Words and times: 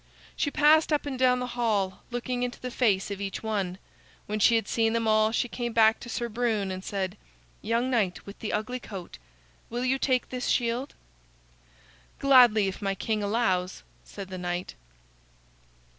She 0.35 0.49
passed 0.49 0.91
up 0.91 1.05
and 1.05 1.19
down 1.19 1.37
the 1.39 1.45
hall, 1.53 1.99
looking 2.09 2.41
into 2.41 2.59
the 2.59 2.71
face 2.71 3.11
of 3.11 3.21
each 3.21 3.43
one. 3.43 3.77
When 4.25 4.39
she 4.39 4.55
had 4.55 4.67
seen 4.67 4.93
them 4.93 5.07
all 5.07 5.31
she 5.31 5.47
came 5.47 5.73
back 5.73 5.99
to 5.99 6.09
Sir 6.09 6.27
Brune 6.27 6.71
and 6.71 6.83
said: 6.83 7.15
"Young 7.61 7.91
Knight 7.91 8.25
with 8.25 8.39
the 8.39 8.51
Ugly 8.51 8.79
Coat, 8.79 9.19
will 9.69 9.85
you 9.85 9.99
take 9.99 10.29
this 10.29 10.47
shield?" 10.47 10.95
"Gladly, 12.17 12.67
if 12.67 12.81
my 12.81 12.95
king 12.95 13.21
allows," 13.21 13.83
said 14.03 14.29
the 14.29 14.39
knight. 14.39 14.73